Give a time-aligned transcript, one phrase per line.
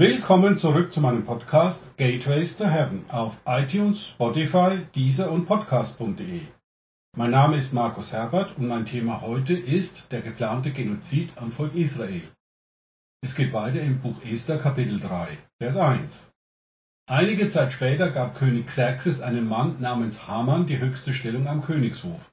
[0.00, 6.40] Willkommen zurück zu meinem Podcast Gateways to Heaven auf iTunes, Spotify, Deezer und Podcast.de.
[7.18, 11.74] Mein Name ist Markus Herbert und mein Thema heute ist der geplante Genozid am Volk
[11.74, 12.22] Israel.
[13.22, 16.32] Es geht weiter im Buch Esther Kapitel 3, Vers 1.
[17.06, 22.32] Einige Zeit später gab König Xerxes einem Mann namens Haman die höchste Stellung am Königshof.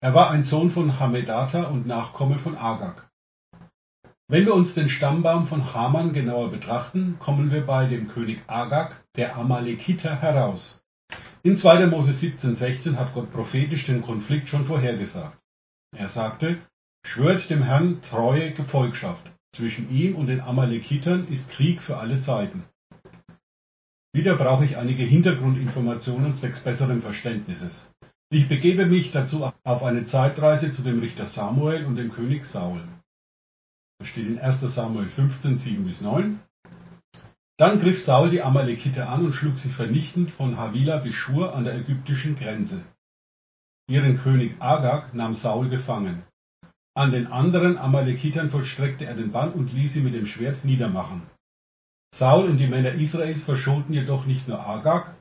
[0.00, 3.03] Er war ein Sohn von Hamedata und Nachkomme von Agag.
[4.34, 8.96] Wenn wir uns den Stammbaum von Haman genauer betrachten, kommen wir bei dem König Agag,
[9.14, 10.82] der Amalekiter, heraus.
[11.44, 11.86] In 2.
[11.86, 15.38] Mose 17,16 hat Gott prophetisch den Konflikt schon vorhergesagt.
[15.96, 16.58] Er sagte,
[17.06, 19.24] schwört dem Herrn treue Gefolgschaft.
[19.54, 22.64] Zwischen ihm und den Amalekitern ist Krieg für alle Zeiten.
[24.12, 27.92] Wieder brauche ich einige Hintergrundinformationen zwecks besseren Verständnisses.
[28.32, 32.80] Ich begebe mich dazu auf eine Zeitreise zu dem Richter Samuel und dem König Saul.
[33.98, 36.40] Das steht in 1 Samuel 15, 7 bis 9.
[37.56, 41.64] Dann griff Saul die Amalekite an und schlug sie vernichtend von Havila bis Schur an
[41.64, 42.82] der ägyptischen Grenze.
[43.88, 46.24] Ihren König Agag nahm Saul gefangen.
[46.96, 51.22] An den anderen Amalekitern vollstreckte er den Bann und ließ sie mit dem Schwert niedermachen.
[52.14, 55.14] Saul und die Männer Israels verschonten jedoch nicht nur Agag,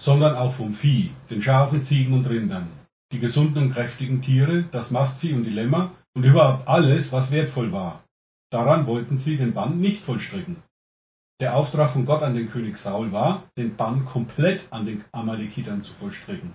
[0.00, 2.68] sondern auch vom Vieh, den Schafen, Ziegen und Rindern,
[3.12, 7.72] die gesunden und kräftigen Tiere, das Mastvieh und die Lämmer und überhaupt alles, was wertvoll
[7.72, 8.04] war.
[8.50, 10.62] Daran wollten sie den Bann nicht vollstrecken.
[11.40, 15.82] Der Auftrag von Gott an den König Saul war, den Bann komplett an den Amalekitern
[15.82, 16.54] zu vollstrecken.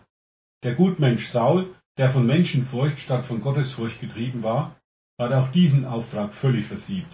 [0.64, 4.78] Der Gutmensch Saul, der von Menschenfurcht statt von Gottesfurcht getrieben war,
[5.20, 7.14] hat auch diesen Auftrag völlig versiebt.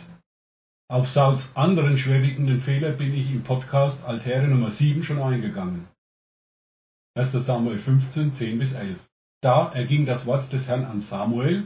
[0.88, 5.88] Auf Sauls anderen schwerwiegenden Fehler bin ich im Podcast Altäre Nummer 7 schon eingegangen.
[7.16, 7.32] 1.
[7.32, 9.00] Samuel 15, 10 bis 11.
[9.42, 11.66] Da erging das Wort des Herrn an Samuel,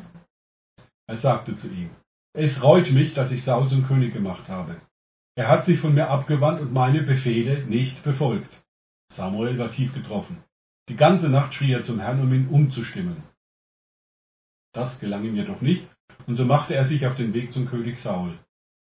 [1.10, 1.90] er sagte zu ihm,
[2.34, 4.80] es reut mich, dass ich Saul zum König gemacht habe.
[5.36, 8.62] Er hat sich von mir abgewandt und meine Befehle nicht befolgt.
[9.12, 10.38] Samuel war tief getroffen.
[10.88, 13.24] Die ganze Nacht schrie er zum Herrn, um ihn umzustimmen.
[14.72, 15.88] Das gelang ihm jedoch nicht,
[16.28, 18.38] und so machte er sich auf den Weg zum König Saul.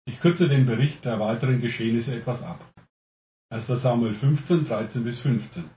[0.05, 2.61] Ich kürze den Bericht der weiteren Geschehnisse etwas ab.
[3.51, 3.69] 1.
[3.69, 5.71] Samuel 15, 13 bis 15.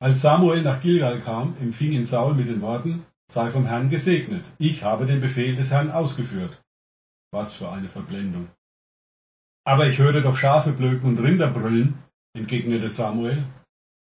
[0.00, 4.44] Als Samuel nach Gilgal kam, empfing ihn Saul mit den Worten, sei vom Herrn gesegnet.
[4.58, 6.62] Ich habe den Befehl des Herrn ausgeführt.
[7.32, 8.48] Was für eine Verblendung.
[9.64, 11.94] Aber ich höre doch Schafe blöken und Rinder brüllen,
[12.36, 13.42] entgegnete Samuel.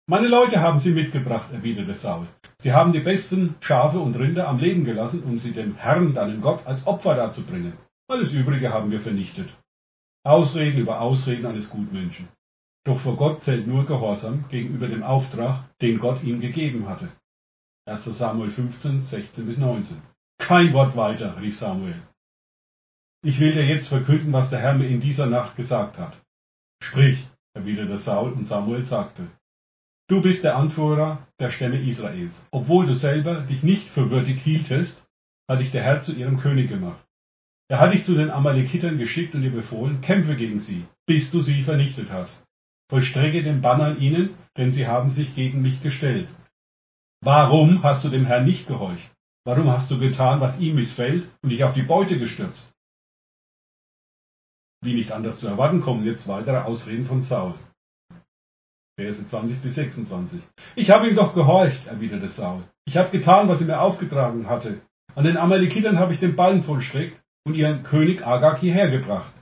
[0.06, 2.26] Meine Leute haben sie mitgebracht, erwiderte Saul.
[2.58, 6.42] Sie haben die besten Schafe und Rinder am Leben gelassen, um sie dem Herrn, deinem
[6.42, 7.72] Gott, als Opfer darzubringen.
[8.08, 9.48] Alles Übrige haben wir vernichtet.
[10.24, 12.28] Ausreden über Ausreden eines Gutmenschen.
[12.84, 17.08] Doch vor Gott zählt nur Gehorsam gegenüber dem Auftrag, den Gott ihm gegeben hatte.
[17.88, 18.04] 1.
[18.18, 20.02] Samuel 15, 16 bis 19.
[20.38, 21.94] Kein Wort weiter, rief Samuel.
[23.22, 26.20] Ich will dir jetzt verkünden, was der Herr mir in dieser Nacht gesagt hat.
[26.82, 27.24] Sprich,
[27.54, 29.28] erwiderte Saul, und Samuel sagte,
[30.08, 32.44] Du bist der Anführer der Stämme Israels.
[32.50, 35.06] Obwohl du selber dich nicht für würdig hieltest,
[35.48, 37.04] hat dich der Herr zu ihrem König gemacht.
[37.68, 41.40] Er hat dich zu den Amalekitern geschickt und dir befohlen, kämpfe gegen sie, bis du
[41.40, 42.44] sie vernichtet hast.
[42.90, 46.26] Vollstrecke den Bann an ihnen, denn sie haben sich gegen mich gestellt.
[47.26, 49.10] Warum hast du dem Herrn nicht gehorcht?
[49.44, 52.72] Warum hast du getan, was ihm missfällt und dich auf die Beute gestürzt?
[54.80, 57.54] Wie nicht anders zu erwarten, kommen jetzt weitere Ausreden von Saul.
[58.96, 60.40] Verse 20 bis 26.
[60.76, 62.62] Ich habe ihm doch gehorcht, erwiderte Saul.
[62.84, 64.80] Ich habe getan, was er mir aufgetragen hatte.
[65.16, 69.32] An den Amalekitern habe ich den Ballen vollstreckt und ihren König Agag hierher gebracht.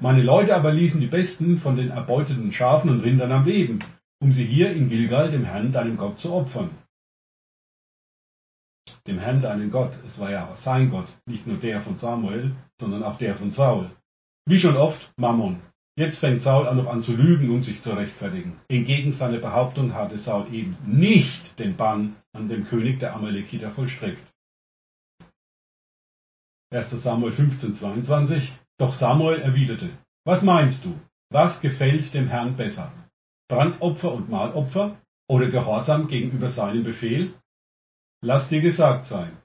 [0.00, 3.80] Meine Leute aber ließen die besten von den erbeuteten Schafen und Rindern am Leben,
[4.22, 6.70] um sie hier in Gilgal dem Herrn, deinem Gott, zu opfern
[9.06, 9.92] dem Herrn deinen Gott.
[10.06, 13.90] Es war ja sein Gott, nicht nur der von Samuel, sondern auch der von Saul.
[14.46, 15.60] Wie schon oft Mammon.
[15.96, 18.60] Jetzt fängt Saul an, noch an zu lügen, um sich zu rechtfertigen.
[18.68, 24.26] Entgegen seiner Behauptung hatte Saul eben nicht den Bann an dem König der Amalekiter vollstreckt.
[26.70, 26.90] 1.
[26.90, 28.52] Samuel 15, 22.
[28.78, 29.90] Doch Samuel erwiderte,
[30.26, 30.98] was meinst du?
[31.30, 32.92] Was gefällt dem Herrn besser?
[33.48, 34.96] Brandopfer und Mahlopfer
[35.28, 37.34] oder Gehorsam gegenüber seinem Befehl?
[38.26, 39.36] Lass dir gesagt sein,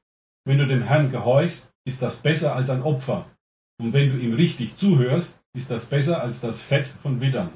[0.46, 3.30] wenn du dem Herrn gehorchst, ist das besser als ein Opfer.
[3.78, 7.50] Und wenn du ihm richtig zuhörst, ist das besser als das Fett von Widdern.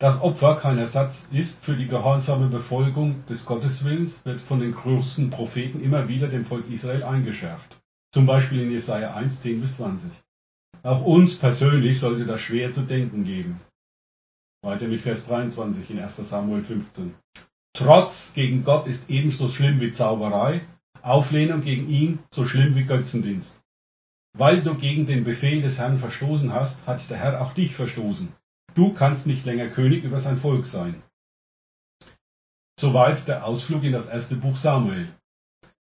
[0.00, 5.30] Das Opfer kein Ersatz ist für die gehorsame Befolgung des Gotteswillens, wird von den größten
[5.30, 7.80] Propheten immer wieder dem Volk Israel eingeschärft.
[8.12, 10.10] Zum Beispiel in Jesaja 1, 10 bis 20.
[10.82, 13.60] Auch uns persönlich sollte das schwer zu denken geben.
[14.62, 17.14] Weiter mit Vers 23 in 1 Samuel 15.
[17.74, 20.60] Trotz gegen Gott ist ebenso schlimm wie Zauberei,
[21.02, 23.60] Auflehnung gegen ihn so schlimm wie Götzendienst.
[24.32, 28.32] Weil du gegen den Befehl des Herrn verstoßen hast, hat der Herr auch dich verstoßen.
[28.74, 31.02] Du kannst nicht länger König über sein Volk sein.
[32.80, 35.08] Soweit der Ausflug in das erste Buch Samuel.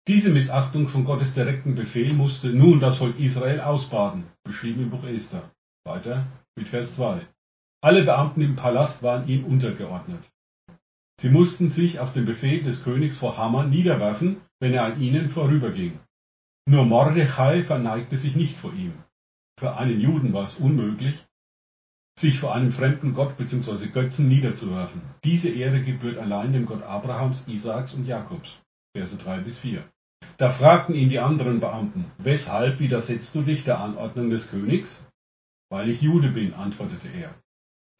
[0.08, 5.04] Diese Missachtung von Gottes direkten Befehl musste nun das Volk Israel ausbaden, beschrieben im Buch
[5.04, 5.50] Esther.
[5.84, 6.26] Weiter
[6.56, 7.26] mit Vers 2.
[7.82, 10.31] Alle Beamten im Palast waren ihm untergeordnet.
[11.22, 15.30] Sie mussten sich auf den Befehl des Königs vor Haman niederwerfen, wenn er an ihnen
[15.30, 16.00] vorüberging.
[16.68, 18.92] Nur Mordechai verneigte sich nicht vor ihm.
[19.56, 21.14] Für einen Juden war es unmöglich,
[22.18, 23.86] sich vor einem fremden Gott bzw.
[23.86, 25.00] Götzen niederzuwerfen.
[25.22, 28.58] Diese Ehre gebührt allein dem Gott Abrahams, Isaaks und Jakobs.
[28.92, 29.84] Verse 3 bis 4.
[30.38, 35.06] Da fragten ihn die anderen Beamten, weshalb widersetzt du dich der Anordnung des Königs?
[35.70, 37.32] Weil ich Jude bin, antwortete er.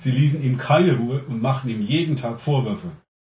[0.00, 2.90] Sie ließen ihm keine Ruhe und machten ihm jeden Tag Vorwürfe.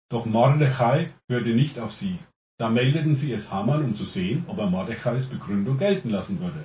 [0.09, 2.17] Doch Mordechai hörte nicht auf sie.
[2.57, 6.63] Da meldeten sie es Haman, um zu sehen, ob er Mordechais Begründung gelten lassen würde.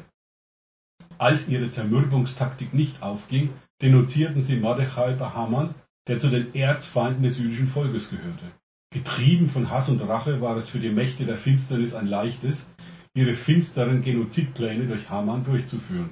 [1.19, 3.50] Als ihre Zermürbungstaktik nicht aufging,
[3.83, 5.75] denunzierten sie Mordechai bei Haman,
[6.09, 8.53] der zu den Erzfeinden des jüdischen Volkes gehörte.
[8.93, 12.69] Getrieben von Hass und Rache war es für die Mächte der Finsternis ein leichtes,
[13.15, 16.11] ihre finsteren Genozidpläne durch Haman durchzuführen.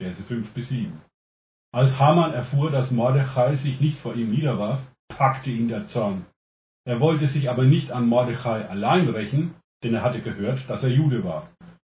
[0.00, 1.00] Verse 5 bis 7.
[1.72, 6.24] Als Haman erfuhr, dass Mordechai sich nicht vor ihm niederwarf, packte ihn der Zorn.
[6.88, 9.54] Er wollte sich aber nicht an Mordechai allein rächen,
[9.84, 11.50] denn er hatte gehört, dass er Jude war.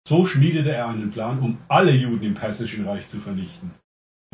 [0.06, 3.70] So schmiedete er einen Plan, um alle Juden im Persischen Reich zu vernichten.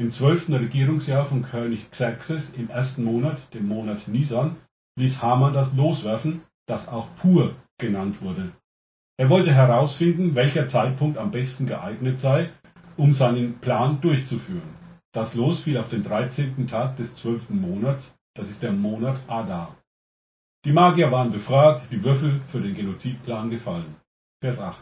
[0.01, 4.57] Im zwölften Regierungsjahr von König Xerxes im ersten Monat, dem Monat Nisan,
[4.99, 8.51] ließ Haman das loswerfen, das auch Pur genannt wurde.
[9.17, 12.51] Er wollte herausfinden, welcher Zeitpunkt am besten geeignet sei,
[12.97, 14.75] um seinen Plan durchzuführen.
[15.13, 16.67] Das Los fiel auf den 13.
[16.67, 19.78] Tag des zwölften Monats, das ist der Monat Adar.
[20.65, 23.95] Die Magier waren befragt, die Würfel für den Genozidplan gefallen.
[24.41, 24.77] Vers 8.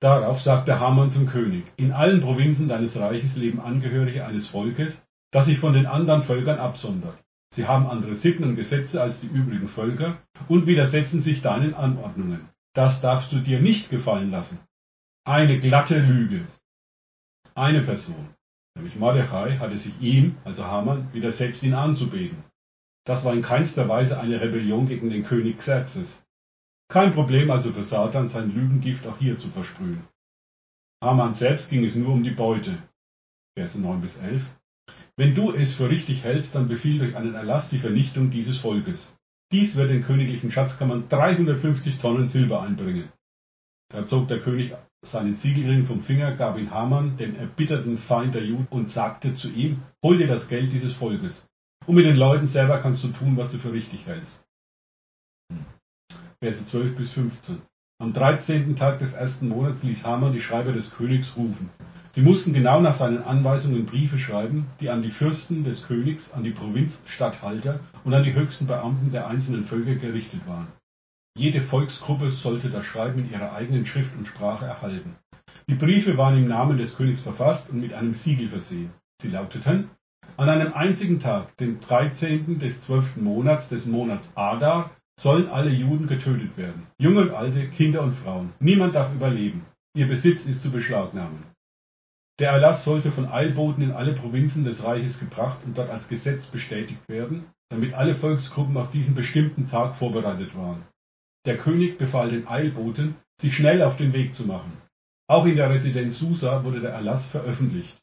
[0.00, 5.46] Darauf sagte Haman zum König, in allen Provinzen deines Reiches leben Angehörige eines Volkes, das
[5.46, 7.18] sich von den anderen Völkern absondert.
[7.52, 10.18] Sie haben andere Sitten und Gesetze als die übrigen Völker
[10.48, 12.48] und widersetzen sich deinen Anordnungen.
[12.74, 14.60] Das darfst du dir nicht gefallen lassen.
[15.24, 16.46] Eine glatte Lüge.
[17.54, 18.28] Eine Person,
[18.76, 22.44] nämlich Mordechai, hatte sich ihm, also Haman, widersetzt, ihn anzubeten.
[23.06, 26.26] Das war in keinster Weise eine Rebellion gegen den König Xerxes.
[26.88, 30.02] Kein Problem also für Satan, sein Lügengift auch hier zu versprühen.
[31.00, 32.76] Haman selbst ging es nur um die Beute.
[33.56, 34.44] Verse 9 bis 11.
[35.16, 39.16] Wenn du es für richtig hältst, dann befiehl durch einen Erlass die Vernichtung dieses Volkes.
[39.52, 43.08] Dies wird den königlichen Schatzkammern 350 Tonnen Silber einbringen.
[43.88, 44.74] Da zog der König
[45.04, 49.48] seinen Siegelring vom Finger, gab ihn Haman, dem erbitterten Feind der Juden, und sagte zu
[49.48, 51.46] ihm, hol dir das Geld dieses Volkes.
[51.86, 54.44] Und mit den Leuten selber kannst du tun, was du für richtig hältst.
[56.40, 57.62] Verse 12 bis 15.
[57.98, 58.76] Am 13.
[58.76, 61.70] Tag des ersten Monats ließ Haman die Schreiber des Königs rufen.
[62.12, 66.44] Sie mussten genau nach seinen Anweisungen Briefe schreiben, die an die Fürsten des Königs, an
[66.44, 70.66] die Provinzstatthalter und an die höchsten Beamten der einzelnen Völker gerichtet waren.
[71.38, 75.16] Jede Volksgruppe sollte das Schreiben in ihrer eigenen Schrift und Sprache erhalten.
[75.68, 78.90] Die Briefe waren im Namen des Königs verfasst und mit einem Siegel versehen.
[79.20, 79.90] Sie lauteten,
[80.36, 82.58] an einem einzigen Tag, dem 13.
[82.58, 83.16] des 12.
[83.16, 86.86] Monats des Monats Adar, sollen alle Juden getötet werden.
[86.98, 88.52] Junge und alte, Kinder und Frauen.
[88.60, 89.64] Niemand darf überleben.
[89.96, 91.42] Ihr Besitz ist zu beschlagnahmen.
[92.38, 96.46] Der Erlass sollte von Eilboten in alle Provinzen des Reiches gebracht und dort als Gesetz
[96.46, 100.82] bestätigt werden, damit alle Volksgruppen auf diesen bestimmten Tag vorbereitet waren.
[101.46, 104.72] Der König befahl den Eilboten, sich schnell auf den Weg zu machen.
[105.28, 107.96] Auch in der Residenz Susa wurde der Erlass veröffentlicht.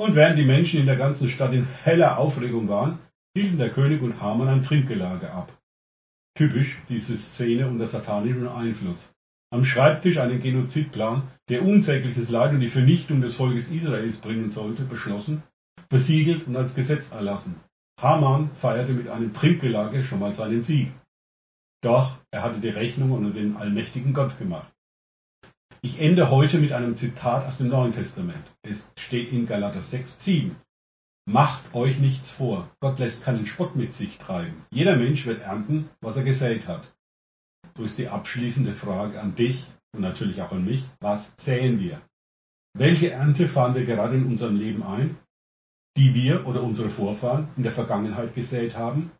[0.00, 3.00] Und während die Menschen in der ganzen Stadt in heller Aufregung waren,
[3.34, 5.52] hielten der König und Haman ein Trinkgelage ab.
[6.36, 9.12] Typisch diese Szene unter satanischem Einfluss.
[9.50, 14.84] Am Schreibtisch einen Genozidplan, der unsägliches Leid und die Vernichtung des Volkes Israels bringen sollte,
[14.84, 15.42] beschlossen,
[15.88, 17.56] versiegelt und als Gesetz erlassen.
[18.00, 20.92] Haman feierte mit einem Trinkgelage schon mal seinen Sieg.
[21.82, 24.72] Doch er hatte die Rechnung unter den allmächtigen Gott gemacht.
[25.80, 28.44] Ich ende heute mit einem Zitat aus dem Neuen Testament.
[28.62, 30.56] Es steht in Galater 6, 7.
[31.24, 32.68] Macht euch nichts vor.
[32.80, 34.64] Gott lässt keinen Spott mit sich treiben.
[34.70, 36.92] Jeder Mensch wird ernten, was er gesät hat.
[37.76, 40.84] So ist die abschließende Frage an dich und natürlich auch an mich.
[40.98, 42.02] Was säen wir?
[42.76, 45.16] Welche Ernte fahren wir gerade in unserem Leben ein,
[45.96, 49.12] die wir oder unsere Vorfahren in der Vergangenheit gesät haben?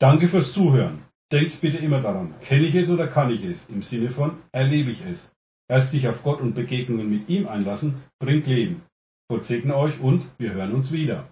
[0.00, 1.07] Danke fürs Zuhören.
[1.30, 3.68] Denkt bitte immer daran, kenne ich es oder kann ich es?
[3.68, 5.30] Im Sinne von erlebe ich es.
[5.70, 8.82] Erst sich auf Gott und Begegnungen mit ihm einlassen, bringt Leben.
[9.30, 11.28] Gott segne euch und wir hören uns wieder.